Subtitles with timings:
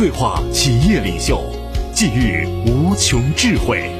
[0.00, 1.38] 对话企业领袖，
[1.92, 3.92] 寄予无穷智慧。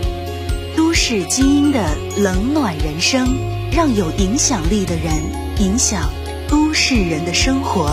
[0.75, 3.29] 都市精英的冷暖人生，
[3.71, 5.13] 让有影响力的人
[5.59, 6.09] 影响
[6.49, 7.91] 都市人的生活。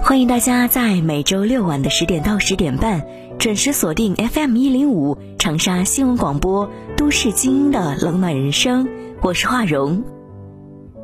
[0.00, 3.04] 欢迎大家在每周六晚的十点到十点半
[3.38, 8.84] 准时锁定 FM 一零五长沙新闻广播《都市精英的冷暖人生》，
[9.22, 10.15] 我是华荣。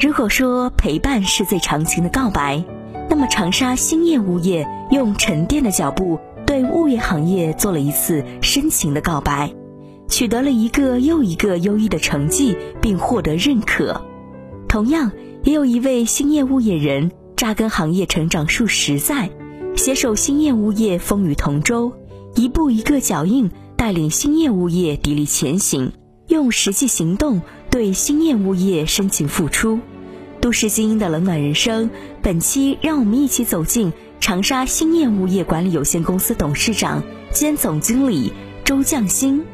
[0.03, 2.65] 如果说陪伴是最长情的告白。
[3.09, 9.55] 那么，长沙兴业物业用沉淀的脚步对物业行业做了一次深情的告白，
[10.09, 14.05] 取得了一个又一个优异的成绩，并获得认可。
[14.69, 15.13] 同样，
[15.45, 19.31] 也有一位兴业物业人扎根行业成长数十载，
[19.77, 21.93] 携手兴业物业风雨同舟，
[22.35, 25.93] 一步一个脚印带领兴业物业砥砺前行，
[26.27, 27.41] 用实际行动
[27.71, 29.79] 对兴业物业深情付出。
[30.43, 31.89] 都市精英的冷暖人生，
[32.21, 38.33] 本期让我们一起走进长沙兴业物业管理有限公司董事长兼总经理
[38.65, 39.45] 周匠兴，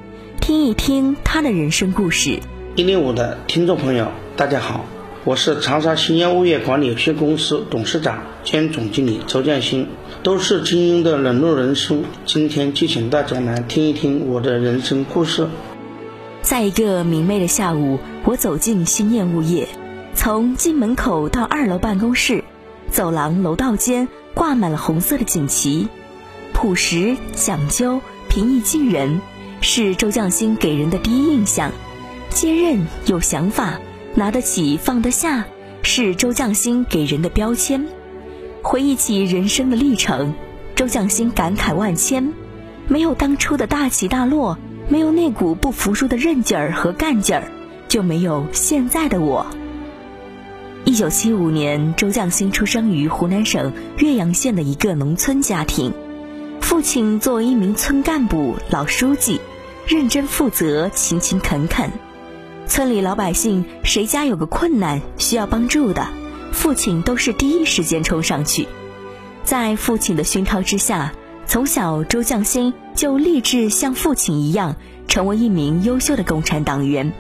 [0.41, 2.41] 听一听他的人生故事。
[2.75, 4.87] 一零五的听众朋友，大家好，
[5.25, 9.89] 我是长沙兴业物业管理有限公司董事长兼总经理周匠兴。
[10.23, 15.49] 都市精英的冷暖人生，今天就请大家来听一听我的人生故事。
[16.41, 19.69] 在一个明媚的下午，我走进兴业物业。
[20.21, 22.43] 从进门口到二楼办公室，
[22.91, 25.87] 走廊楼道间挂满了红色的锦旗，
[26.53, 29.21] 朴实讲究、平易近人，
[29.61, 31.71] 是周匠心给人的第一印象。
[32.31, 33.79] 坚韧有想法，
[34.17, 35.45] 拿得起放得下，
[35.83, 37.87] 是周匠心给人的标签。
[38.61, 40.35] 回忆起人生的历程，
[40.75, 42.33] 周匠心感慨万千：
[42.89, 44.59] 没有当初的大起大落，
[44.89, 47.45] 没有那股不服输的韧劲儿和干劲儿，
[47.87, 49.47] 就没有现在的我。
[50.85, 55.93] 一九七五年，周匠兴出生于湖南省岳阳县的一个农村家庭。
[56.61, 59.41] 父亲作为一名村干部、老书记，
[59.87, 61.91] 认真负责、勤勤恳恳。
[62.67, 66.09] 村里老百姓谁家有个困难需要帮助的，
[66.53, 68.67] 父亲都是第一时间冲上去。
[69.45, 71.13] 在父亲的熏陶之下，
[71.47, 77.13] 从小周匠兴就立志像父亲一样，成为一名优秀的共产党员。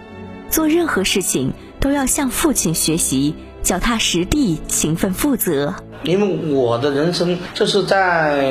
[0.50, 3.34] 做任何事情都要向父亲学习。
[3.69, 5.75] 脚踏实地、勤奋负责。
[6.03, 8.47] 因为我的人生就是在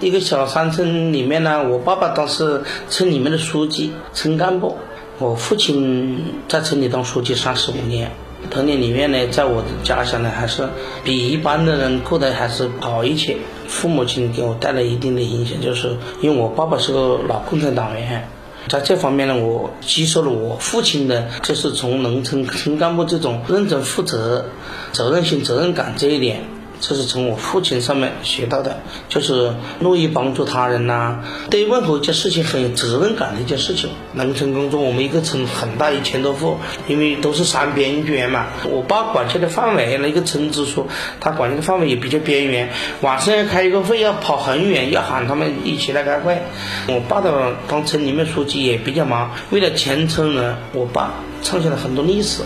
[0.00, 4.76] 一个小山村里面呢，我爸爸当时村里面的书记、村干部，
[5.20, 8.10] 我父亲在村里当书记三十五年。
[8.50, 10.68] 童年里面呢，在我的家乡呢，还是
[11.04, 13.36] 比一般的人过得还是好一些。
[13.68, 18.28] 父母亲给我带来一定的影响，就是因为我爸爸是个老共产党员。
[18.68, 24.44] 在这方面呢，我吸收了我父亲的，就是从农村村干部这种认真负责、
[24.92, 26.42] 责任心、责任感这一点。
[26.80, 33.90] 这是从我父亲上面学到的，就是乐于帮助他人呐，对任何一件事情很有责任感的一件事情。
[34.12, 36.56] 农村工作，我们一个村很大，一千多户，
[36.86, 38.46] 因为都是山边边嘛。
[38.70, 40.86] 我爸管辖的范围，那个村支书，
[41.20, 42.70] 他管辖的范围也比较边缘。
[43.00, 46.38] 晚上要开一个会，要跑很远，要喊他们一起来开会。
[46.86, 52.42] 我爸的当村里面书记也比较忙，为了全村人，我爸创下了很多历史，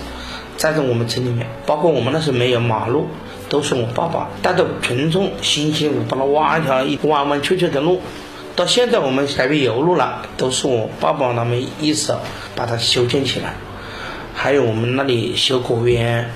[0.56, 3.08] 在在我们村里面，包括我们那时没有马路。
[3.52, 8.00] 都是我爸爸带着群众辛辛苦苦帮他挖一条弯弯曲曲的路，
[8.56, 12.18] 到现在我们改变油路了，都是我爸爸他们一手
[12.56, 13.56] 把它修建起来。
[14.32, 16.30] 还有我们那里修果园，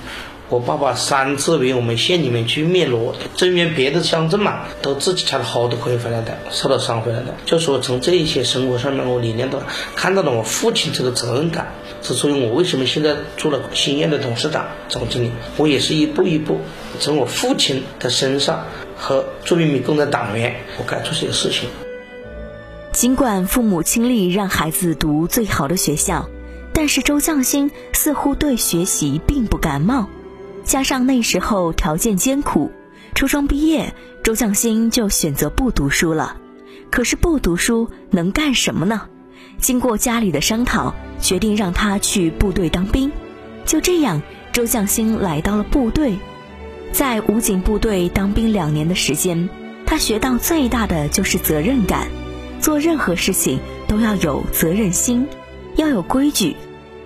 [0.50, 7.34] 我爸爸三次为我们县里面去灭罗，增援别的乡镇嘛，都自己开了好多亏回来的，受了伤回来的。
[7.46, 9.58] 就说从这一些生活上面，我理念到
[9.94, 11.68] 看到了我父亲这个责任感。
[12.02, 16.60] 之所以我为什么现在做了兴业的董事长、总经理，我也是一步一步
[16.98, 18.64] 从我父亲的身上
[18.96, 21.68] 和作为一名共产党员，我该做这些事情。
[22.92, 26.28] 尽管父母倾力让孩子读最好的学校，
[26.72, 30.08] 但是周匠心似乎对学习并不感冒。
[30.64, 32.72] 加上那时候条件艰苦，
[33.14, 33.94] 初中毕业，
[34.24, 36.38] 周匠心就选择不读书了。
[36.90, 39.02] 可是不读书能干什么呢？
[39.58, 43.12] 经过家里的商讨，决定让他去部队当兵。
[43.64, 44.22] 就这样，
[44.52, 46.16] 周匠心来到了部队。
[46.92, 49.48] 在武警部队当兵两年的时间，
[49.84, 52.08] 他学到最大的就是责任感，
[52.60, 55.28] 做任何事情都要有责任心，
[55.76, 56.56] 要有规矩。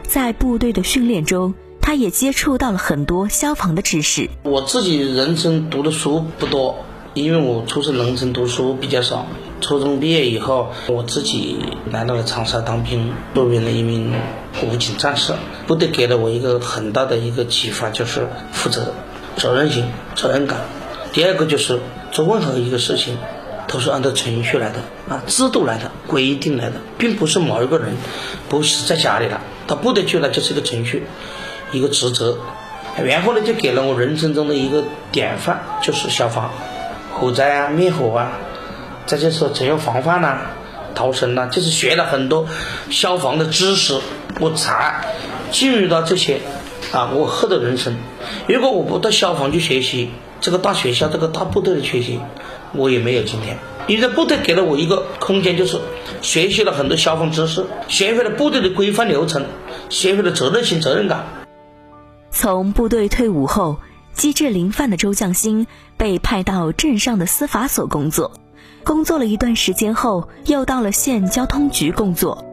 [0.02, 4.30] 在部队的训练中，他也接触到了很多消防的知识。
[4.44, 6.84] 我自己人生读的书不多，
[7.14, 9.26] 因为我出生农村，读书比较少。
[9.60, 11.58] 初中毕业以后，我自己
[11.90, 14.14] 来到了长沙当兵，作为了一名
[14.62, 15.34] 武警战士。
[15.66, 18.94] 部队给了我一个很大的一个启发，就是负责、
[19.36, 19.84] 责任心、
[20.14, 20.58] 责任感。
[21.12, 21.78] 第二个就是
[22.12, 23.16] 做任何一个事情，
[23.66, 24.78] 都是按照程序来的
[25.08, 27.94] 啊，制度来的，规定来的，并不是某一个人，
[28.48, 31.04] 不是在家里了，他部队去了就是一个程序，
[31.72, 32.38] 一个职责。
[33.04, 36.50] 然后呢，就给了我人生中的一个典范，就是消防、
[37.12, 38.32] 火灾啊、灭火啊。
[39.06, 40.38] 再就是怎样防范呐、
[40.94, 42.46] 逃生呐，就是学了很多
[42.90, 43.98] 消防的知识，
[44.38, 45.04] 我才
[45.50, 46.40] 进入到这些
[46.92, 47.96] 啊，我喝的人生。
[48.48, 50.10] 如果我不到消防去学习，
[50.40, 52.20] 这个大学校、这个大部队的学习，
[52.72, 53.58] 我也没有今天。
[53.86, 55.80] 因为部队给了我一个空间，就是
[56.22, 59.44] 学习了很多消防知识，学会了部队的规范流程，
[59.88, 61.24] 学会了责任心、责任感。
[62.30, 63.76] 从部队退伍后，
[64.12, 65.66] 机智灵范的周向新
[65.96, 68.32] 被派到镇上的司法所工作。
[68.84, 72.44] 工作了一段时间后，又到了县交通局工作。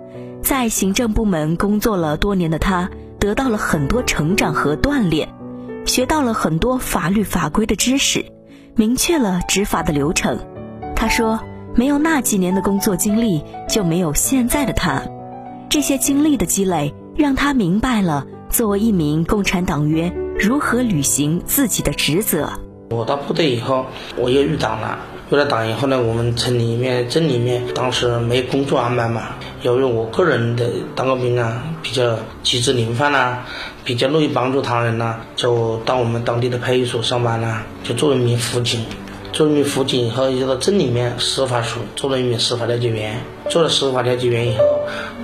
[0.41, 2.89] 在行政部门工作了多年的他，
[3.19, 5.29] 得到了很多成长和锻炼，
[5.85, 8.25] 学到了很多法律法规的知识，
[8.75, 10.39] 明确了执法的流程。
[10.95, 11.39] 他说
[11.75, 15.03] ：“没有那几年的工作经历，就没有现在的他。
[15.69, 22.51] 这些经历的积累，让他明白了作为一名共产党员如何履行自己的职责。”
[22.89, 24.99] 我到部队以后，我又遇党了。
[25.29, 29.23] 入了党以后呢，我们村里面、镇里面当时没工作安排嘛。
[29.61, 30.65] 由于我个人的
[30.95, 33.39] 当过兵啊，比较机智灵范呐，
[33.83, 38.85] 比较乐意帮助他人呐，就到我们当地的派出所上班啦，就做一名辅警。
[39.33, 43.19] 做一名辅警以后，又到镇里面司法署做了一名司法调解员。
[43.49, 44.63] 做了司法调解员以后，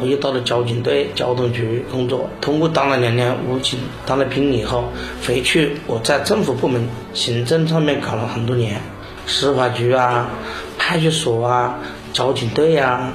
[0.02, 2.30] 我又到了交警队、交通局工作。
[2.42, 4.84] 通过当了两年武警，当了兵以后，
[5.26, 8.82] 回去我在政府部门行政上面搞了很多年。
[9.26, 10.30] 司法局啊，
[10.78, 11.80] 派出所啊，
[12.12, 13.14] 交警队啊，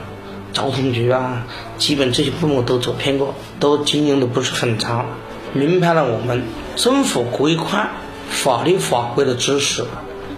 [0.52, 1.46] 交通局啊，
[1.76, 5.06] 基本这些部门都走遍过，都经营的不是很长，
[5.52, 6.44] 明白了我们
[6.76, 7.90] 政府规范、
[8.30, 9.84] 法律法规的知识，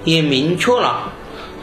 [0.04, 1.12] 也明确了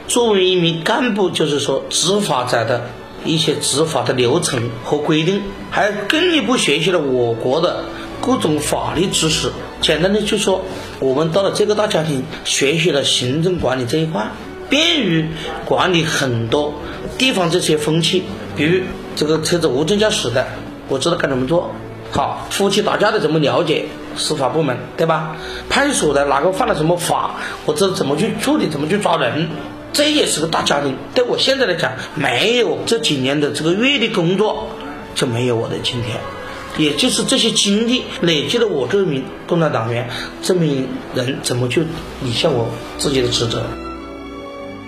[0.08, 2.90] 作为一名干部，就是说执法者的
[3.26, 7.84] 一些执法的流程和规定，还进一步学习了我国的
[8.22, 9.52] 各种法律知识。
[9.82, 10.64] 简单的就说，
[11.00, 14.28] 我们到了这个大家庭，学习了行政管理这一块，
[14.70, 15.28] 便于
[15.66, 16.74] 管理很多
[17.18, 18.24] 地方这些风气。
[18.56, 18.84] 比如
[19.16, 20.48] 这个车子无证驾驶的，
[20.88, 21.70] 我知道该怎么做；
[22.12, 23.86] 好，夫妻打架的怎么了解
[24.16, 25.36] 司法部门，对吧？
[25.70, 27.36] 派出所的哪个犯了什么法，
[27.66, 29.50] 我知道怎么去处理，怎么去抓人。
[29.94, 30.96] 这也是个大家庭。
[31.14, 34.68] 对我现在来讲，没有这几年的这个阅历工作，
[35.14, 36.37] 就没有我的今天。
[36.78, 40.10] 也就是这些经历累积了我这名共产党员，
[40.42, 41.82] 这名人怎么去
[42.24, 43.64] 履行我自己的职责？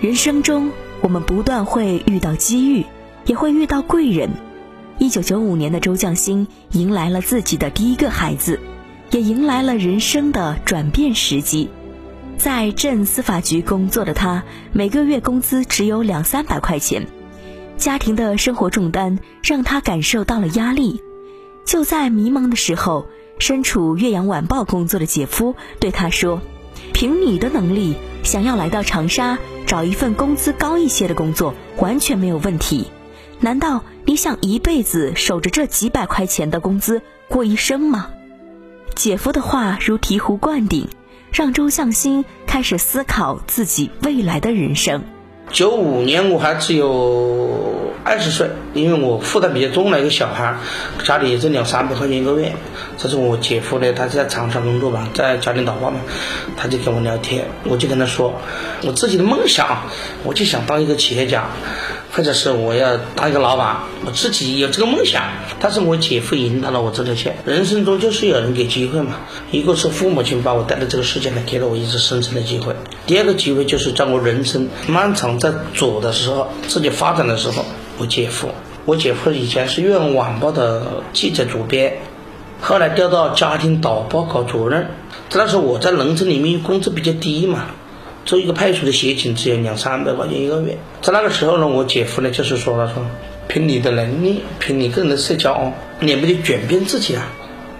[0.00, 0.70] 人生中，
[1.00, 2.86] 我们不断会遇到机遇，
[3.26, 4.30] 也会遇到贵人。
[4.98, 8.60] 一九九五年的周将新迎来了自己的第一个孩子，
[9.10, 11.68] 也迎来了人生的转变时机。
[12.38, 17.06] 在镇司法局工作的他，每个月工资只有两三百块钱，
[17.76, 21.02] 家庭的生活重担让他感受到了压力。
[21.70, 23.06] 就在迷茫的时候，
[23.38, 26.42] 身处岳阳晚报工作的姐夫对他说
[26.92, 32.88] ：“凭你的能力，想要来到长沙找一份工资高一些的工作，完全没有问题。
[33.38, 38.10] 难道你想一辈子守着这几百块钱的工资过一生吗？”
[38.96, 40.88] 姐夫的话如醍醐灌顶，
[41.32, 45.04] 让周向新开始思考自己未来的人生。
[45.52, 50.56] 九五年我还只有二十岁，因为我负担比较重了一个小孩，
[51.04, 52.52] 家里也就两三百块钱一个月。
[52.96, 56.00] 这是我姐夫呢，他是在长沙工作嘛，在家里打工嘛，
[56.56, 58.32] 他就跟我聊天，我就跟他说，
[58.82, 59.82] 我自己的梦想，
[60.22, 61.46] 我就想当一个企业家。
[62.12, 65.22] 或者是我要当一个老板，我自己有这个梦想，
[65.60, 67.36] 但是我姐夫引导了我这条线。
[67.44, 69.16] 人生中就是有人给机会嘛，
[69.50, 72.74] 一个是父母亲把我带到这个世界来，给了我一次生存的机会；
[73.06, 77.64] 第二个机会就是在我人生漫长在走的时候，自己发展的时候，
[77.98, 78.48] 我姐夫，
[78.84, 81.98] 我姐夫以前是《岳阳晚报》的记者主编，
[82.60, 84.88] 后来调到家庭导报搞主任。
[85.32, 87.66] 那时候我在农村里面工资比较低嘛。
[88.24, 93.04] 做一个派出所的协警只有两三百块钱一个月，在那个时候呢，我姐夫呢就是说了说，
[93.48, 97.26] 凭你的能力，凭你个人的社交哦，你不得转变自己啊，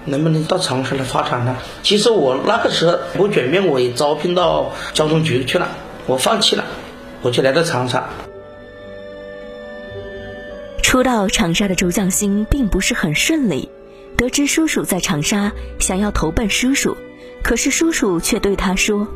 [0.06, 1.56] 能不能到长沙来发展呢？
[1.82, 5.68] 其实我那个时候我转变我也招聘到交通局去了，
[6.06, 6.64] 我放弃了，
[7.22, 8.08] 我就来到长沙。
[10.82, 13.68] 初到长沙的周匠心并不是很顺利，
[14.16, 16.96] 得知叔叔在长沙，想要投奔叔叔，
[17.44, 19.06] 可是叔叔却对他说：“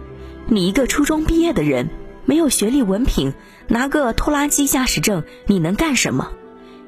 [0.47, 1.89] 你一个初中毕业的人，
[2.27, 3.33] 没有学历文凭，
[3.67, 6.33] 拿个拖拉机驾驶证，你能干什么？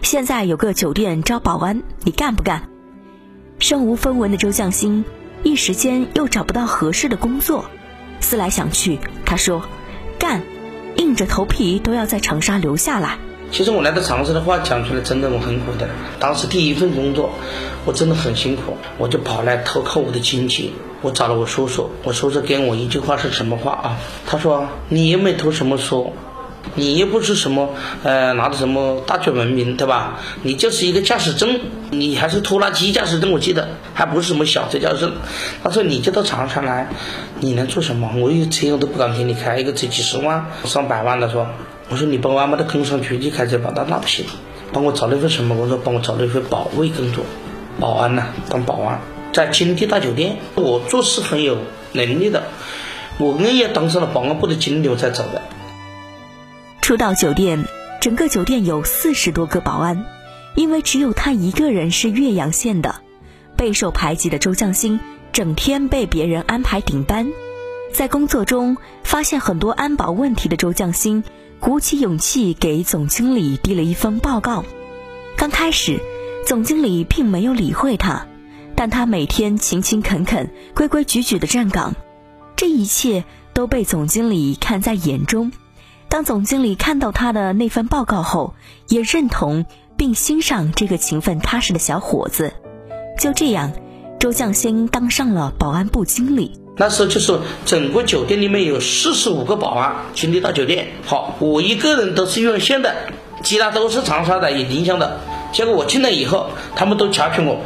[0.03, 2.69] 现在有个酒店招保安，你干不干？”
[3.59, 5.07] 身无分文的周向新
[5.43, 7.65] 一时间又找不到合适的工作，
[8.21, 9.63] 思来想去，他说
[10.21, 10.43] ：“干，
[10.97, 13.17] 硬着头皮都要在长沙留下来。”
[13.51, 15.89] 其实我来到长沙的话讲出来，真的我很苦的。
[16.21, 17.31] 当时第一份工作，
[17.87, 20.75] 我真的很辛苦，我就跑来投靠我的亲戚。
[21.07, 23.97] 我找了我叔叔，我叔叔给我一句话是什么话啊？
[24.27, 26.13] 他说：“你又没读什么书，
[26.75, 27.69] 你又不是什么
[28.03, 30.19] 呃拿的什么大学文凭，对吧？
[30.43, 31.61] 你就是一个驾驶证，
[31.91, 35.13] 你还是拖拉机驾驶证，我记得还不是什么小车驾驶证。
[35.63, 36.89] 他说你就到长沙来，
[37.39, 38.11] 你能做什么？
[38.17, 41.47] 我一个车我都不敢给你开，一个车几十万、上百万的说。”
[41.89, 44.27] 我说你帮我安排到工商局去开车吧，那那不行，
[44.73, 45.79] 帮我找了一份什么工作？
[45.79, 47.25] 帮我找了一份保卫工作，
[47.79, 49.01] 保安呐，当保安，
[49.37, 50.39] 在金地大酒店。
[50.55, 51.59] 我做事很有
[51.93, 52.45] 能力的，
[53.19, 55.43] 我硬要当上了保安部的经理我才走的。
[56.81, 57.63] 初到酒店，
[58.01, 60.07] 整个酒店有四十多个保安，
[60.55, 63.03] 因为只有他一个人是岳阳县的，
[63.59, 64.99] 备受排挤的周匠兴，
[65.35, 67.31] 整天被别人安排顶班。
[67.93, 71.23] 在工作中发现很多安保问题的周匠兴。
[71.59, 74.63] 鼓起勇气给总经理递了一封报告。
[75.39, 76.01] 刚开始，
[76.47, 78.27] 总经理并没有理会他，
[78.77, 81.95] 但他每天勤勤恳恳、规规矩矩的站岗，
[82.55, 85.51] 这一切都被总经理看在眼中。
[86.09, 88.55] 当总经理看到他的那份报告后，
[88.89, 89.65] 也认同
[89.97, 92.53] 并欣赏这个勤奋踏实的小伙子。
[93.19, 93.73] 就这样，
[94.21, 96.61] 周匠兴当上了保安部经理。
[96.77, 100.89] 那时候就是整个酒店里面有四十五个保安，金地大酒店。
[101.07, 102.95] 好，我一个人都是用县的，
[103.43, 105.19] 其他都是长沙的，也宁乡的。
[105.53, 107.59] 结果我进来以后，他们都瞧不起我，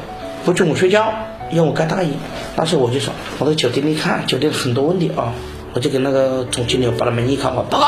[0.44, 1.12] 不准我睡觉，
[1.52, 2.10] 要我盖大衣。
[2.56, 5.32] 那时候我就说，我到酒店里看，酒店很多问题啊，
[5.74, 7.86] 我就跟那个总经理把他门一开，我报告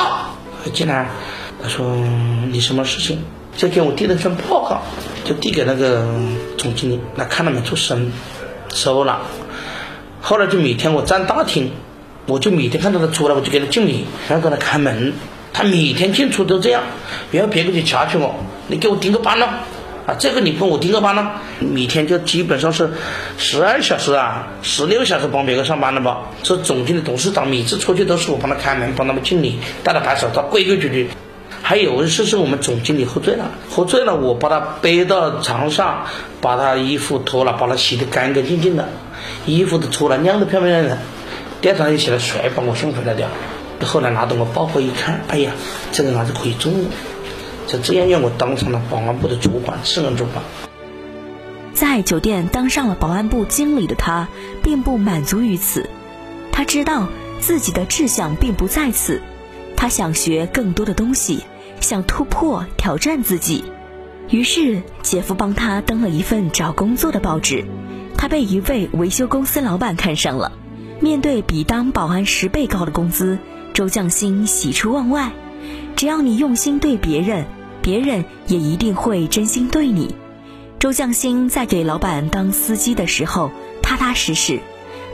[0.64, 1.08] 他进来。
[1.62, 1.86] 他说
[2.50, 3.18] 你什么事情？
[3.56, 4.80] 就给我递了份报告，
[5.24, 6.06] 就递给那个
[6.56, 8.10] 总经理，那看了没出声，
[8.72, 9.20] 收了。
[10.20, 11.70] 后来就每天我站大厅，
[12.26, 15.12] 我就每天看到他出来，我就给他敬礼，然后给他开门。
[15.54, 16.82] 他每天进出都这样，
[17.30, 18.34] 然后别个就掐起我，
[18.68, 19.64] 你给我盯个班了，
[20.06, 21.30] 啊，这个你帮我盯个班呢。
[21.60, 22.90] 每天就基本上是
[23.38, 26.22] 十二小时啊，十六小时帮别个上班的吧。
[26.42, 31.08] 这总经理、董事长每次出去都是我帮他开门，帮他们敬礼，带他拍手，他规规矩矩。
[31.62, 36.06] 还有一次是我们总经理喝醉了，喝醉了，我把他背到床上，
[36.40, 38.88] 把他衣服脱了，把他洗得干干净净的，
[39.46, 40.98] 衣服都脱了，晾得漂漂亮亮的。
[41.60, 43.28] 第二天一起来谁把我送回来的。
[43.86, 45.52] 后来拿到我报告一看，哎呀，
[45.92, 46.72] 这个男子可以中，
[47.72, 50.44] 就这样让我当上了保安部的主管，次任主管。
[51.72, 54.28] 在酒店当上了保安部经理的他，
[54.62, 55.88] 并不满足于此，
[56.52, 57.08] 他知道
[57.40, 59.22] 自己的志向并不在此，
[59.76, 61.44] 他想学更多的东西。
[61.80, 63.64] 想突破挑战自己，
[64.30, 67.64] 于是姐夫帮他登了一份找工作的报纸。
[68.16, 70.52] 他被一位维修公司老板看上了。
[71.00, 73.36] 面对比当保安十倍高的工资，
[73.74, 75.32] 周匠心喜出望外。
[75.96, 77.46] 只要你用心对别人，
[77.82, 80.14] 别人也一定会真心对你。
[80.78, 83.50] 周匠心在给老板当司机的时候，
[83.82, 84.60] 踏踏实实，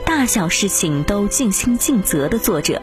[0.05, 2.81] 大小事情都尽心尽责的做着，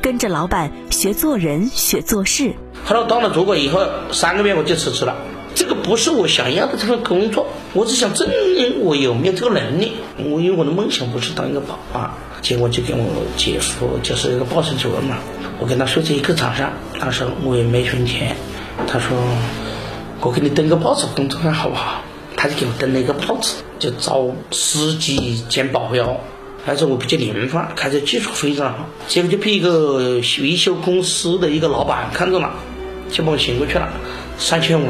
[0.00, 2.52] 跟着老板学做人，学做事。
[2.84, 3.80] 后来当了主管以后，
[4.12, 5.16] 三个月我就辞职了。
[5.54, 9.92] 这个不是我想要的这份工作，我只想证明我有没有这个能力。
[10.16, 12.10] 我因为我的梦想不是当一个保安，
[12.40, 13.04] 结果就跟我
[13.36, 15.18] 姐夫就是一个报社主任嘛，
[15.60, 16.72] 我跟他睡在一个床上。
[16.98, 18.34] 那时我也没存钱，
[18.86, 19.16] 他说
[20.20, 22.02] 我给你登个报纸工作看好不好？
[22.36, 26.18] 他就给我登了一个报纸，就招司机兼保镖。
[26.64, 32.52] 还是我比较灵活，开车技术非常好，结果就被一个维修公司的一个老板看中了，
[33.10, 33.88] 就把我请过去了，
[34.38, 34.86] 三千五，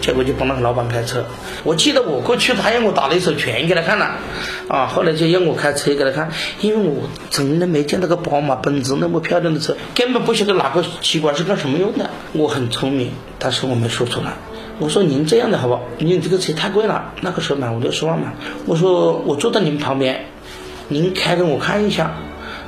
[0.00, 1.24] 结果就帮那个老板开车。
[1.64, 4.16] 我记得我过去，他让我打了一手拳给他看了，
[4.68, 12.10] 啊，后来就让我开车给他看，因为我从来没见到个宝马、奔驰那么漂亮的车，根本不晓得哪个机关是干什么用的。
[12.32, 14.32] 我很聪明，但是我没说出来。
[14.78, 15.82] 我说您这样的好不好？
[15.98, 18.32] 您这个车太贵了，那个时候买五六十万嘛。
[18.66, 20.26] 我说我坐在您旁边。
[20.90, 22.12] 您开给我看一下，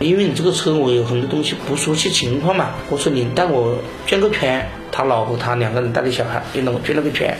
[0.00, 2.70] 因为你这个车我有很多东西不熟悉情况嘛。
[2.88, 7.36] 我说你带我转个圈，他老婆他两个人带着小孩，领着我转了个圈，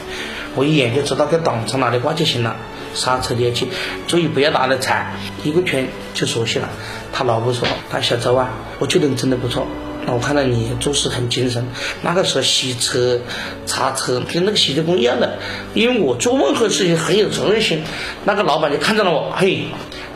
[0.55, 2.57] 我一眼就知道个档从哪里挂就行了。
[2.93, 3.69] 刹车离合器，
[4.09, 5.14] 注意不要打的踩，
[5.45, 6.69] 一个圈就熟悉了。
[7.12, 8.50] 他老婆说：“他小周啊，
[8.81, 9.67] 我觉得你真的不错。”
[10.07, 11.64] 那我看到你做事很精神，
[12.02, 13.21] 那个时候洗车、
[13.64, 15.38] 擦车跟那个洗车工一样的，
[15.73, 17.83] 因为我做任何事情很有责任心。
[18.25, 19.67] 那个老板就看到了我，嘿，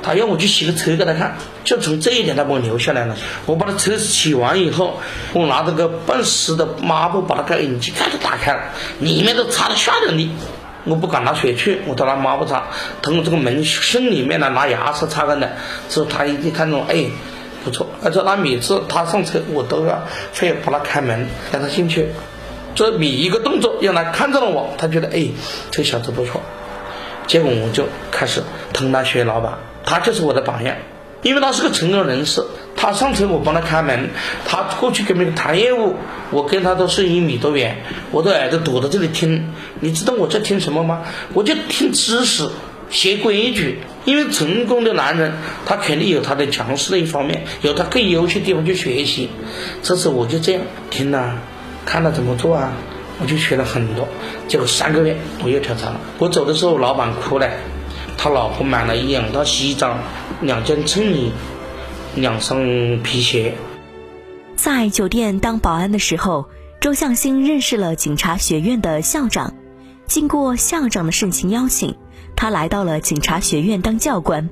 [0.05, 3.17] 他要我去洗个车给他看，就从这一点他把我留下来了。
[3.47, 5.01] 我把他车洗完以后，
[5.33, 8.61] 我拿着个半湿的抹布把那个引擎盖都打开了，
[9.01, 10.29] 里面都擦得吓人的。
[10.85, 12.65] 我不敢拿水去，我都拿抹布擦，
[13.01, 15.53] 通过这个门缝里面呢拿牙刷擦干的。
[15.89, 17.07] 之后他一定看到，哎。
[17.65, 22.09] 不错，而且他每次他上车，我都要非要帮他开门，让他进去。
[22.75, 25.29] 这每一个动作让他看到了我，他觉得哎，
[25.71, 26.43] 这小子不错。
[27.27, 28.43] 结果我就开始
[28.75, 30.77] 跟他学老板，他就是我的榜样，
[31.23, 32.45] 因为他是个成功人士。
[32.77, 34.11] 他上车我帮他开门，
[34.45, 35.95] 他过去跟别人谈业务，
[36.31, 37.77] 我跟他都是一米多远，
[38.11, 39.53] 我的耳朵躲在这里听。
[39.81, 41.03] 你知道我在听什么吗？
[41.33, 42.49] 我就听知识。
[42.91, 45.33] 学规矩，因为成功的男人，
[45.65, 49.31] 他肯定有他的强势的一方面，有他更优秀的地方去学习。
[49.83, 51.39] 这次我就这样听了，
[51.87, 52.73] 看他怎么做啊，
[53.21, 54.07] 我就学了很多。
[54.47, 56.01] 结果三个月我又跳槽了。
[56.19, 57.49] 我走的时候，老板哭了，
[58.17, 59.99] 他老婆买了一两套西装，
[60.41, 61.33] 两件衬衣，
[62.15, 62.61] 两双
[63.03, 63.55] 皮鞋。
[64.57, 66.49] 在酒店当保安的时候，
[66.81, 69.55] 周向新认识了警察学院的校长，
[70.07, 71.97] 经过校长的盛情邀请。
[72.37, 74.49] 他来到了警察学院当教官，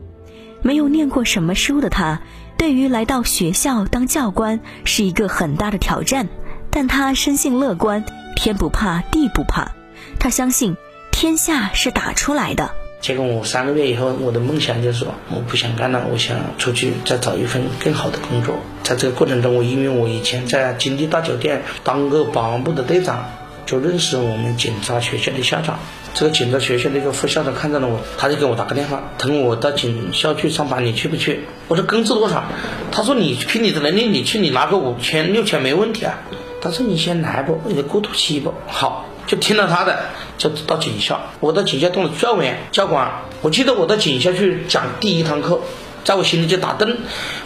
[0.62, 2.20] 没有念过什么书的他，
[2.56, 6.28] 对于来到学校当教官是一个很大的挑战。
[6.70, 8.04] 但他生性乐观，
[8.36, 9.72] 天不怕地不怕，
[10.18, 10.76] 他相信
[11.10, 12.70] 天下是打出来的。
[13.02, 18.54] 结果我三个月以后，我的梦想就是说，我不想干了，我想出去再找一份更好的工作。
[18.84, 23.28] 在这个过程中，我因为我以前在金地大酒店当过保安部的队长，
[23.66, 25.80] 就认识我们警察学校的校长。
[26.14, 31.40] 这个警察学校的一个副校长看到了我，他就给我打个电话，他问我到警校去上班，你去不去？
[31.66, 32.44] 我说工资多少？
[32.92, 36.20] 他说你凭你的能力，你去你拿个五千六千没问题啊。
[36.60, 38.54] 他说你先来不，你得过渡期不？
[38.68, 39.98] 好，就听了他的，
[40.38, 41.20] 就到警校。
[41.40, 43.10] 我到警校当了教员、教官。
[43.40, 45.60] 我记得我到警校去讲第一堂课，
[46.04, 46.98] 在我心里就打灯，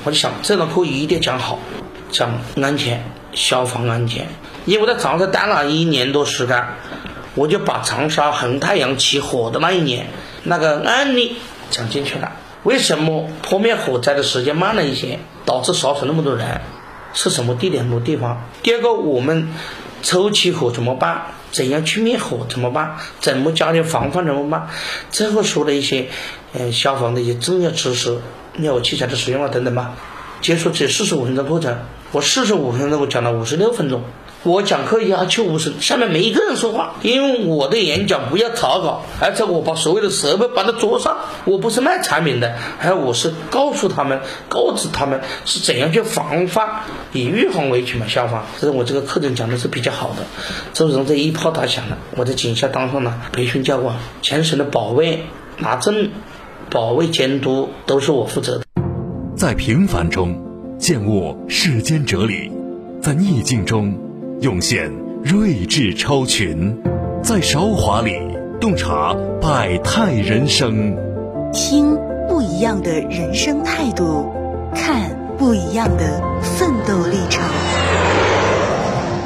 [0.04, 1.58] 我就想这堂课一定讲好，
[2.10, 4.26] 讲安全、消防安全。
[4.64, 6.64] 因为我在长沙待了一年多时间。
[7.34, 10.06] 我就把长沙红太阳起火的那一年
[10.44, 11.36] 那个案例
[11.68, 12.32] 讲进去了。
[12.62, 16.62] 为什么扑灭火灾的时间慢了一些，导致烧死那么多人？
[17.12, 18.40] 是什么地点、什么地方？
[18.62, 19.52] 第二个，我们
[20.02, 21.26] 抽起火怎么办？
[21.52, 22.46] 怎样去灭火？
[22.48, 22.96] 怎么办？
[23.20, 24.24] 怎么加强防范？
[24.26, 24.68] 怎么办？
[25.10, 26.08] 最后说了一些，
[26.52, 28.18] 呃，消防的一些重要知识、
[28.56, 29.94] 灭火器材的使用啊等等吧。
[30.42, 31.78] 结束这四十五分钟课程，
[32.12, 34.02] 我四十五分钟我讲了五十六分钟。
[34.46, 46.82] 我讲课鸦雀无声，下面没一个人说话，因为我的演讲不要草稿，而且我把所有的设备摆在桌上，我不是卖产品的，还有我是告诉他们，告知他们是怎样去防范，
[47.12, 48.46] 以预防为主嘛，消防。
[48.60, 50.22] 这是我这个课程讲的是比较好的。
[50.72, 55.24] 周荣这一炮打响了，我在警校当上了培训教官，全省的保卫
[55.58, 56.10] 拿证、
[56.70, 58.64] 保卫监督都是我负责的。
[59.34, 60.40] 在平凡中
[60.78, 62.52] 见悟世间哲理，
[63.02, 64.05] 在逆境中。
[64.40, 64.92] 涌现
[65.24, 66.76] 睿智超群，
[67.22, 68.12] 在韶华里
[68.60, 70.94] 洞察百态人生，
[71.54, 71.96] 听
[72.28, 74.30] 不一样的人生态度，
[74.74, 77.42] 看不一样的奋斗历程。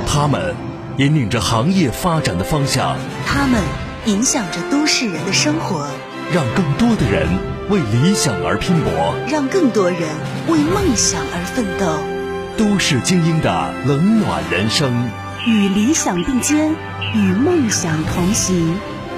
[0.07, 0.55] 他们
[0.99, 2.97] 引领着行业发展的方向，
[3.27, 3.61] 他们
[4.07, 5.89] 影响着都市人的生活，
[6.33, 7.27] 让更多的人
[7.69, 10.01] 为理想而拼搏，让更多人
[10.49, 12.20] 为梦想而奋斗。
[12.57, 15.09] 都市精英的冷暖人生，
[15.47, 16.71] 与理想并肩，
[17.15, 18.77] 与梦想同行。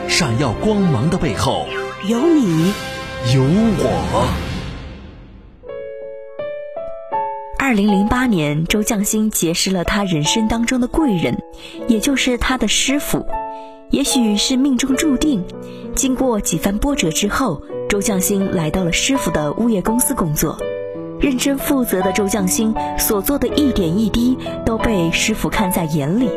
[0.08, 1.66] 闪耀光芒的背后，
[2.06, 2.72] 有你，
[3.34, 4.28] 有我。
[7.58, 11.36] 二零零八年，周匠心结识了他人生当中的贵人，
[11.88, 13.26] 也就是他的师傅。
[13.90, 15.44] 也许是命中注定，
[15.94, 20.58] 经过几番波折之后，周匠心来到了师傅的物业公司工作。
[21.22, 26.28] 认真负责的周匠心所做的一点一滴都被师傅看在眼里。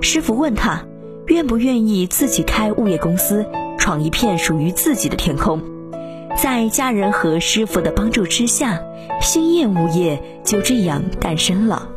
[0.00, 0.84] 师傅问他，
[1.28, 3.46] 愿不愿意自己开物业公司，
[3.78, 5.62] 闯一片属于自己的天空？
[6.36, 8.80] 在家人和师傅的帮助之下，
[9.22, 11.88] 兴业物业就这样诞生了。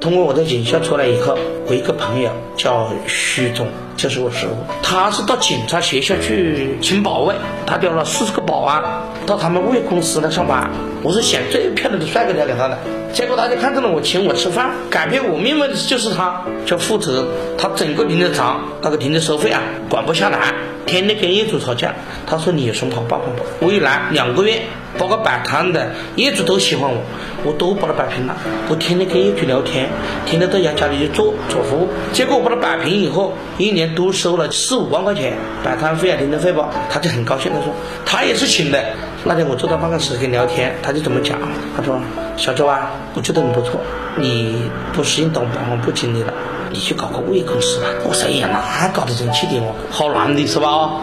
[0.00, 7.34] 通过我的警校出来以后，我一个朋友叫徐总，就是我师傅，他是到警察学校去请保卫，
[7.66, 8.80] 他调了四十个保安
[9.26, 10.70] 到他们物业公司来上班。
[11.06, 12.76] 我是选最漂亮的帅哥来给他的。
[13.12, 20.52] 结果大家看中了我，请我吃饭，改变我命运的就是他，就负责他整个停车场那个停车收费啊，管不下来，
[20.84, 21.94] 天天跟业主吵架。
[22.26, 23.26] 他说你有什么好办法？
[23.60, 24.62] 我一来两个月，
[24.98, 27.00] 包括摆摊的业主都喜欢我，
[27.44, 28.36] 我都把它摆平了。
[28.68, 29.88] 我天天跟业主聊天，
[30.26, 31.88] 天天到家家里去做做服务。
[32.12, 37.52] 结果我把它摆平以后，一年多收了四五万块钱摆摊费啊、停车费吧，他就很高兴。
[37.52, 37.72] 他说
[38.04, 38.84] 他也是请的。
[39.28, 41.36] 那天我坐到办公室跟聊天，他就这么讲，
[41.76, 42.00] 他说
[42.36, 43.80] 小周啊，我觉得你不错，
[44.16, 46.32] 你不适应当保安部经理了，
[46.70, 47.88] 你去搞个物业公司吧。
[48.04, 51.00] 我说哎呀，哪搞得成气的哦，好难的是吧？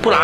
[0.00, 0.20] 不难，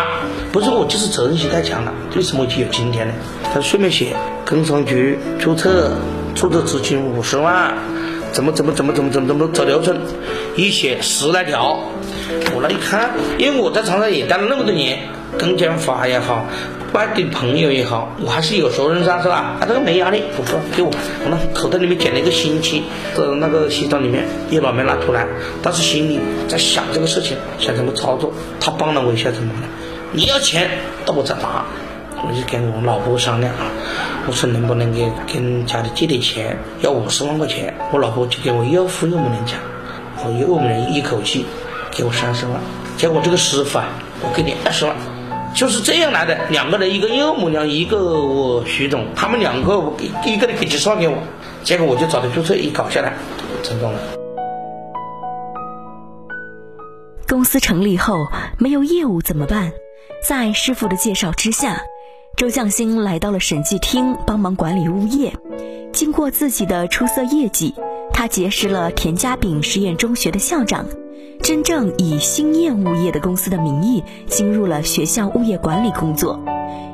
[0.51, 1.93] 不是我就是责任心太强了。
[2.15, 3.13] 为什么就有今天呢？
[3.53, 4.15] 他顺便写
[4.49, 5.91] 工商局注册，
[6.33, 7.71] 注册资金五十万，
[8.31, 9.95] 怎么怎么怎么怎么怎么怎么走流程，
[10.55, 11.77] 一写十来条。
[12.55, 14.97] 我那一看，因为我在长沙也待了那么多年，
[15.39, 16.45] 公检法也好。
[16.93, 19.57] 外地朋友也好，我还是有熟人噻，是吧？
[19.59, 20.91] 他这个没压力，我说，给我，
[21.25, 22.83] 我那口袋里面捡了一个星期，
[23.15, 25.25] 在那个西装里面一把没拿出来，
[25.63, 28.31] 但是心里在想这个事情，想怎么操作。
[28.59, 29.67] 他帮了我一下，怎么了？
[30.11, 30.69] 你要钱，
[31.03, 31.65] 到我这拿，
[32.21, 33.65] 我就跟我老婆商量啊，
[34.27, 39.57] 我说能不能给跟家里借点钱，要五十万块钱，我老婆就给我又付又没人讲，
[40.23, 41.43] 我又没人一口气
[41.89, 42.53] 给我三十万，
[42.97, 43.85] 结果这个师傅啊，
[44.21, 44.95] 我给你二十万。
[45.53, 49.93] 就是这样来的，两个人，一个岳母娘，一个我徐总，他们两个
[50.25, 51.15] 一个人给几十万给我，
[51.63, 53.13] 结果我就找的注册一搞下来，
[53.63, 53.99] 成功了。
[57.27, 58.17] 公司成立后
[58.59, 59.71] 没有业务怎么办？
[60.27, 61.81] 在师傅的介绍之下，
[62.35, 65.33] 周向新来到了审计厅帮忙管理物业。
[65.91, 67.75] 经过自己的出色业绩，
[68.11, 70.85] 他结识了田家炳实验中学的校长。
[71.43, 76.39] 真正以兴业物业的公司的名义进入了学校物业管理工作，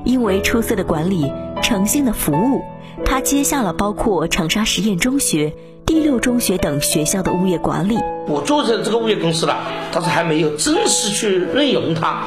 [0.03, 1.31] 因为出色的管理、
[1.61, 2.63] 诚信的服务，
[3.05, 5.53] 他接下了包括长沙实验中学、
[5.85, 7.99] 第六中学等学校的物业管理。
[8.27, 9.55] 我做成这个物业公司了，
[9.91, 12.23] 但是还没有正式去任用他，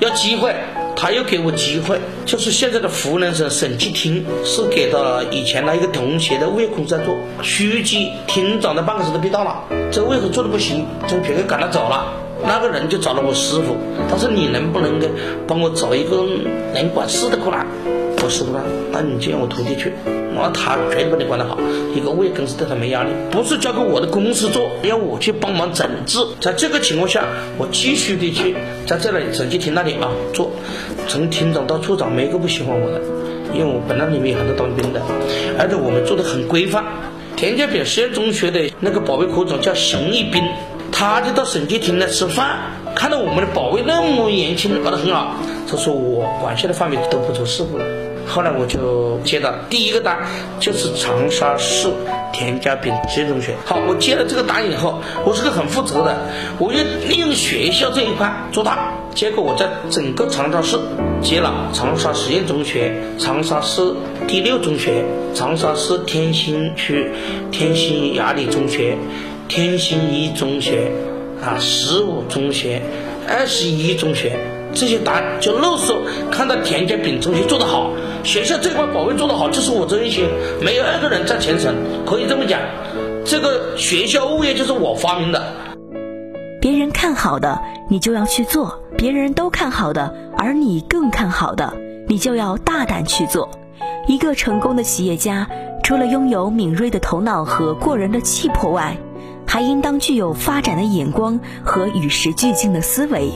[0.00, 0.56] 要机会。
[0.96, 13.76] 他又给我机会，就是现在的湖南省审计厅是给到以前那一个同学的魏坤在做，书记、厅长的办公室都被盗了，这个物业做的不行，就别个赶他走了，那个人就找了我师傅，
[14.10, 15.08] 他说你能不能给
[15.46, 16.24] 帮我找一个
[16.74, 17.64] 能管事的过来？
[18.24, 19.92] 我师傅说，那你就让我徒弟去。
[20.36, 21.58] 那他绝对把你管得好，
[21.94, 26.18] 一个物业公司对他没压力，不是交给我的公司做，要我去帮忙整治。
[26.40, 27.24] 在这个情况下，
[27.58, 28.54] 我继续的去
[28.86, 30.50] 在这里审计厅那里啊做，
[31.08, 33.00] 从厅长到处长，没一个不喜欢我的，
[33.52, 35.00] 因为我本来里面有很多当兵的，
[35.58, 36.84] 而且我们做的很规范。
[37.36, 40.42] 田家炳实验中学的那个保卫科长叫熊一斌，
[40.90, 42.58] 他就到审计厅来吃饭，
[42.94, 45.36] 看到我们的保卫那么年轻，搞得很好，
[45.68, 47.84] 他说我管辖的范围都不出事故了。
[48.26, 50.18] 后来我就接到第一个单，
[50.58, 51.88] 就是长沙市
[52.32, 53.54] 田家炳职业中学。
[53.64, 56.16] 好，我接了这个单以后，我是个很负责的，
[56.58, 58.92] 我就利用学校这一块做大。
[59.14, 60.76] 结果我在整个长沙市
[61.22, 63.94] 接了长沙实验中学、长沙市
[64.26, 67.10] 第六中学、长沙市天心区
[67.50, 68.98] 天心雅礼中学、
[69.48, 70.90] 天心一中学
[71.42, 72.82] 啊，十五中学、
[73.26, 74.38] 二十一中学。
[74.74, 75.94] 这些单就露宿，
[76.30, 77.92] 看到田家炳中学做得好，
[78.26, 80.28] 学校这块保卫做得好，就是我责任心，
[80.60, 81.72] 没有二个人在前程，
[82.04, 82.60] 可以这么讲，
[83.24, 85.40] 这个学校物业就是我发明的。
[86.60, 88.66] 别人看好的，你就要去做；
[88.98, 91.72] 别人都看好的，而你更看好的，
[92.08, 93.48] 你就要大胆去做。
[94.08, 95.46] 一个成功的企业家，
[95.84, 98.96] 除了拥有敏锐的头脑和过人的气魄外，
[99.46, 103.30] 还应当具有发展的眼光和与时俱进的思维。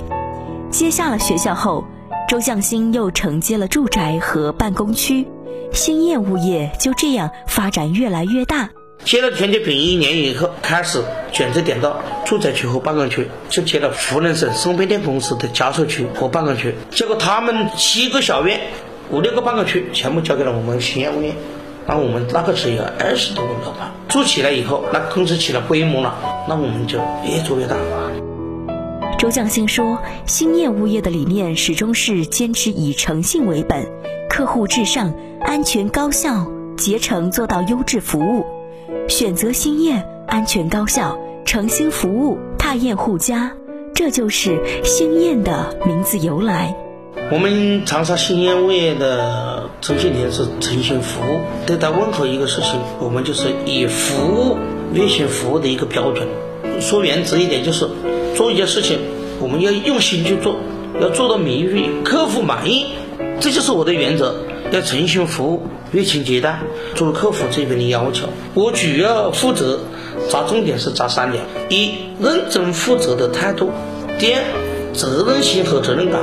[0.68, 1.84] 接下了学校后，
[2.30, 5.26] 周向新又承接了住宅和办公区，
[5.72, 8.70] 兴业物业就这样发展越来越大。
[9.04, 16.72] 接了田家炳一年以后，开始选择点到住宅区和办公区，就接了湖南省送配电公司的家属区和办公区。
[16.92, 18.60] 结果他们七个小院、
[19.10, 21.34] 五六个办公区全部交给了我们兴业物业，
[21.88, 26.16] 那我们那个时候有二十多个楼盘，住起来以后，那公司起了规模了，
[26.48, 27.74] 那我们就越做越大。
[29.20, 33.86] 周将新说：“兴业物业的理念始终是坚持以诚信为本，
[34.30, 38.46] 客户至上，安全高效，竭诚做到优质服务。
[39.10, 43.52] 选择兴业，安全高效，诚心服务，踏燕护家，
[43.94, 46.74] 这就是兴业的名字由来。
[47.30, 51.40] 我们长沙兴业物业的诚信点是诚信服务。
[51.66, 54.56] 对待任何一个事情，我们就是以服务
[54.94, 56.26] 履行服务的一个标准。
[56.80, 57.86] 说原则一点，就是。”
[58.34, 58.98] 做一件事情，
[59.40, 60.56] 我们要用心去做，
[61.00, 62.86] 要做到名誉客户满意，
[63.40, 64.34] 这就是我的原则。
[64.72, 66.60] 要诚心服务，热情接待。
[66.94, 69.80] 作为客户这边的要求，我主要负责
[70.28, 71.90] 抓重点是抓三点：一、
[72.20, 73.66] 认真负责的态度；
[74.20, 74.42] 第二，
[74.92, 76.20] 责任心和责任感；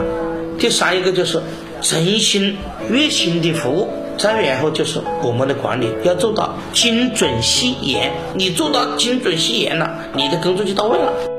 [0.58, 1.42] 第三一个就是
[1.82, 2.56] 诚心
[2.90, 3.90] 热心的服务。
[4.18, 11.37] 再然后就是我们的管理要做到精准细严，你做到精准细严了，你的工作就到位了。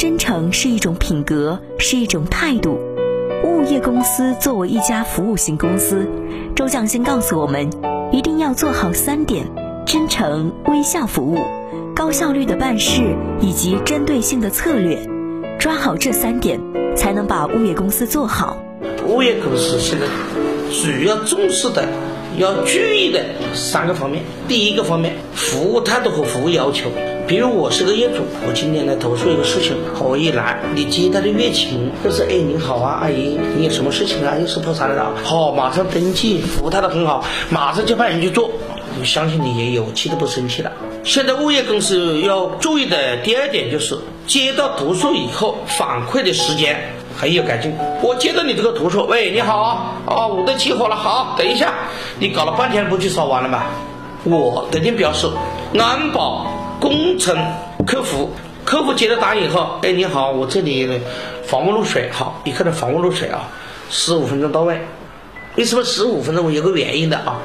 [0.00, 2.78] 真诚是一种品格，是一种态度。
[3.44, 6.08] 物业公司作为一家服务型公司，
[6.56, 7.68] 周匠先告诉我们，
[8.10, 9.44] 一定要做好三点：
[9.84, 11.36] 真诚、微笑服务、
[11.94, 15.06] 高效率的办事以及针对性的策略。
[15.58, 16.58] 抓好这三点，
[16.96, 18.56] 才能把物业公司做好。
[19.06, 20.06] 物业公司现在。
[20.82, 21.86] 主要重视的、
[22.38, 24.22] 要注意的三个方面。
[24.48, 26.88] 第一个方面，服务态度和服务要求。
[27.30, 34.34] 比如我是个业主，我今天来投诉一个事情，我一来，你接待的热情，就是哎您好啊，阿姨，你有什么事情啊？
[34.36, 38.50] 又是破产了的，好，马上登记，服务态度很好，马上就派人去做。
[38.98, 40.72] 我相信你也有气都不生气了。
[41.04, 46.76] 现在物业公司要注意的第二点就是，接到投诉以后反馈的时间。
[47.16, 47.72] 很有改进。
[48.02, 51.74] 我接到你这个投诉，喂，你好，哦，我都起火了，好，等一下，
[52.18, 53.66] 你搞了半天不去烧完了吗？
[54.24, 55.28] 我肯定表示，
[55.78, 56.46] 安保、
[56.80, 57.36] 工程、
[57.86, 58.30] 客服，
[58.64, 61.00] 客服接到单以后，哎，你好，我这里
[61.44, 63.48] 房屋漏水，好，你看到房屋漏水啊，
[63.90, 64.80] 十五分钟到位。
[65.56, 66.50] 为什么十五分钟？
[66.52, 67.38] 有个原因的啊。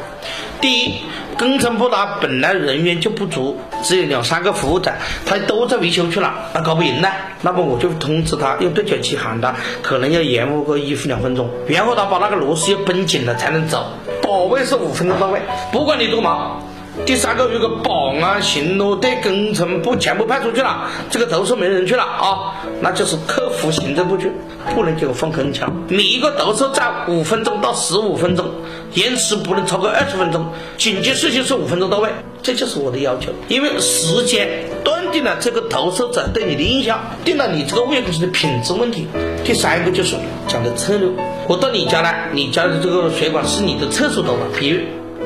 [0.61, 0.93] 第一，
[1.37, 4.95] 工程部他本来人员就不足，只有两三个服务仔，
[5.25, 7.11] 他都在维修去了，那搞不赢了。
[7.41, 13.85] 那么我就通知他用对讲机喊他，可能要延误个一两分钟，然后他把那个螺丝要绷紧了才能走。
[14.21, 15.41] 保卫是五分钟到位，
[15.73, 16.61] 不管你多忙。
[17.03, 24.31] 第三个，如果保安巡逻队、工程部全部派出去了，这个投诉没人去了啊，那就是客服行政部去，
[24.73, 25.71] 不能给我放空枪。
[25.87, 28.45] 你一个投诉在五分钟到十五分钟，
[28.93, 32.09] 延迟不能超过二十分钟，紧急事情是五分钟到位，
[32.41, 33.31] 这就是我的要求。
[33.49, 34.47] 因为时间
[34.83, 39.07] 断定了这个投诉者对你的印象，定了你这个物业公司的品质问题。
[39.43, 40.15] 第三个就是
[40.47, 41.07] 讲的策略，
[41.47, 44.81] 我到你家来，你家的这个水管是你的厕所懂了，比如。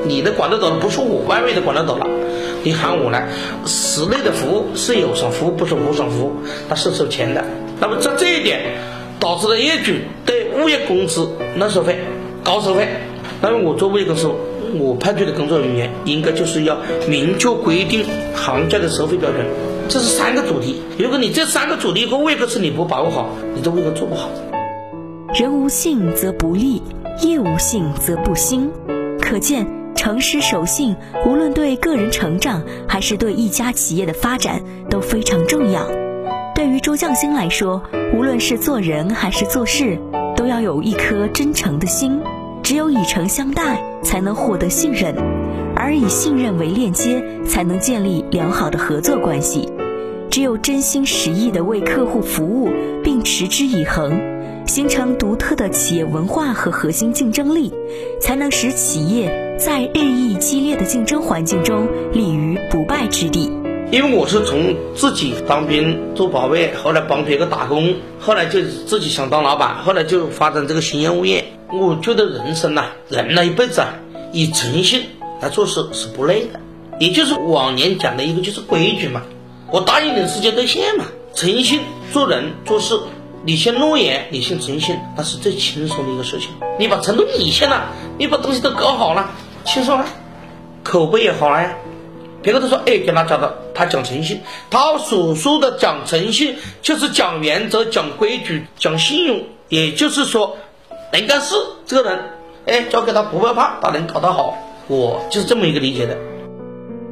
[0.06, 2.06] 你的管得到的不是我，外面的管得走了。
[2.62, 3.28] 你喊我来，
[3.66, 6.32] 室内的服务是有偿服务，不是无偿服务，
[6.68, 7.42] 那是收钱的。
[7.80, 8.60] 那么在这一点，
[9.18, 9.92] 导致了业主
[10.26, 11.98] 对物业公司乱收费、
[12.44, 12.86] 高收费。
[13.40, 14.30] 那么我做物业公司，
[14.78, 16.76] 我派出的工作人员应该就是要
[17.08, 19.46] 明确规定行家的收费标准。
[19.88, 20.82] 这是三个主题。
[20.98, 24.28] 如果你这三个主题和物业公司你不把握好，你的物业做不好。
[25.34, 26.82] 人无信则不立，
[27.22, 28.70] 业无信则不兴。
[29.18, 29.79] 可见。
[30.00, 35.86] 诚实守信，无论对个人成长还是对一家企业的发展都非常重要。
[36.54, 37.82] 对于周匠兴来说，
[38.14, 39.98] 无论是做人还是做事，
[40.34, 42.18] 都要有一颗真诚的心。
[42.62, 45.14] 只有以诚相待，才能获得信任；
[45.76, 49.68] 而以信任为链接，才能建立良好的合作关系。
[50.30, 52.70] 只有真心实意地为客户服务，
[53.04, 54.18] 并持之以恒，
[54.66, 57.70] 形成独特的企业文化和核心竞争力，
[58.18, 59.49] 才能使企业。
[59.60, 63.52] 在日益激烈的竞争环境中立于不败之地。
[63.90, 71.44] 因为我是从自己当兵做保卫，后来帮别个打工，后来就自己想当老板，后来就发展这个兴业物业。
[71.70, 73.92] 我觉得人生呐，人呢一辈子啊，
[74.32, 75.02] 以诚信
[75.42, 76.58] 来做事是不累的。
[76.98, 79.24] 也就是往年讲的一个就是规矩嘛，
[79.70, 81.04] 我答应你的事就兑现嘛。
[81.34, 81.80] 诚信
[82.14, 82.98] 做人做事。
[83.42, 86.50] 你先诺言，你先诚信，那是最轻松的一个事情。
[86.78, 87.86] 你把承诺兑现了，
[88.18, 89.30] 你把东西都搞好了，
[89.64, 90.04] 轻松了，
[90.82, 91.74] 口碑也好了呀。
[92.42, 99.42] 别个都说，哎，跟他讲的，他讲诚信，他所说的讲诚信，就是讲原则、讲规矩、讲信用。
[99.68, 100.56] 也就是说，
[101.12, 101.54] 能干事
[101.86, 102.24] 这个人，
[102.66, 104.56] 哎，交给他不会怕，他能搞得好。
[104.88, 106.16] 我就是这么一个理解的。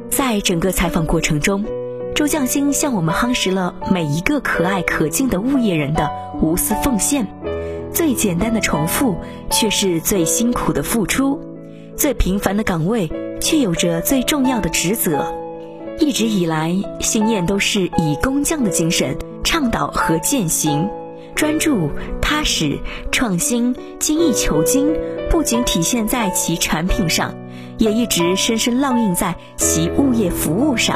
[0.09, 1.63] 在整个采访过程中。
[2.15, 6.09] 周匠心向我们夯实了每一个可爱可敬的物业人的
[6.41, 7.25] 无私奉献，
[7.93, 9.15] 最简单的重复
[9.49, 11.39] 却是最辛苦的付出，
[11.99, 15.35] 最平凡的岗位却有着最重要的职责。
[15.99, 20.89] 一直以来，新燕都是以工匠的精神倡导和践行，
[21.35, 21.89] 专注、
[22.21, 22.79] 踏实、
[23.11, 24.95] 创新、精益求精，
[25.29, 27.35] 不仅体现在其产品上，
[27.77, 30.95] 也一直深深烙印在其物业服务上。